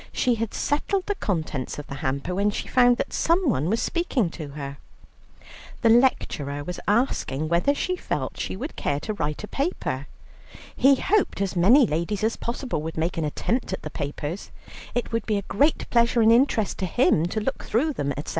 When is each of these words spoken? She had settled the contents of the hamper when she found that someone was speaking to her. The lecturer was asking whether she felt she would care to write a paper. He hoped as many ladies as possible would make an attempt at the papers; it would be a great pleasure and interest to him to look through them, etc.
She 0.11 0.33
had 0.33 0.51
settled 0.51 1.05
the 1.05 1.13
contents 1.13 1.77
of 1.77 1.85
the 1.85 1.93
hamper 2.01 2.33
when 2.33 2.49
she 2.49 2.67
found 2.67 2.97
that 2.97 3.13
someone 3.13 3.69
was 3.69 3.79
speaking 3.79 4.31
to 4.31 4.47
her. 4.53 4.77
The 5.83 5.89
lecturer 5.91 6.63
was 6.63 6.79
asking 6.87 7.49
whether 7.49 7.75
she 7.75 7.95
felt 7.95 8.39
she 8.39 8.55
would 8.55 8.75
care 8.75 8.99
to 9.01 9.13
write 9.13 9.43
a 9.43 9.47
paper. 9.47 10.07
He 10.75 10.95
hoped 10.95 11.39
as 11.39 11.55
many 11.55 11.85
ladies 11.85 12.23
as 12.23 12.35
possible 12.35 12.81
would 12.81 12.97
make 12.97 13.15
an 13.15 13.25
attempt 13.25 13.73
at 13.73 13.83
the 13.83 13.91
papers; 13.91 14.49
it 14.95 15.11
would 15.11 15.27
be 15.27 15.37
a 15.37 15.43
great 15.43 15.87
pleasure 15.91 16.21
and 16.23 16.31
interest 16.31 16.79
to 16.79 16.87
him 16.87 17.27
to 17.27 17.39
look 17.39 17.63
through 17.63 17.93
them, 17.93 18.11
etc. 18.17 18.29